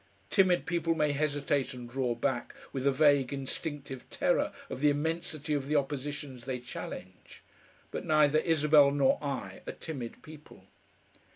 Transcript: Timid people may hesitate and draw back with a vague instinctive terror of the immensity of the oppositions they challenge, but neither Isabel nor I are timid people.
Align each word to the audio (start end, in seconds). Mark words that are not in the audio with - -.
Timid 0.31 0.65
people 0.65 0.95
may 0.95 1.11
hesitate 1.11 1.75
and 1.75 1.87
draw 1.87 2.15
back 2.15 2.55
with 2.73 2.87
a 2.87 2.91
vague 2.91 3.31
instinctive 3.31 4.09
terror 4.09 4.51
of 4.67 4.81
the 4.81 4.89
immensity 4.89 5.53
of 5.53 5.67
the 5.67 5.75
oppositions 5.75 6.45
they 6.45 6.59
challenge, 6.59 7.43
but 7.91 8.03
neither 8.03 8.39
Isabel 8.39 8.89
nor 8.89 9.19
I 9.23 9.61
are 9.67 9.73
timid 9.73 10.23
people. 10.23 10.63